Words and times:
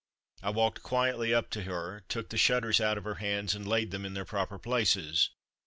I 0.41 0.49
walked 0.49 0.81
quietly 0.81 1.31
up 1.31 1.51
to 1.51 1.61
her, 1.61 2.03
took 2.09 2.29
the 2.29 2.37
shutters 2.39 2.81
out 2.81 2.97
of 2.97 3.03
her 3.03 3.19
hands 3.21 3.53
and 3.53 3.67
laid 3.67 3.91
them 3.91 4.03
in 4.03 4.15
their 4.15 4.25
proper 4.25 4.57
places. 4.57 5.29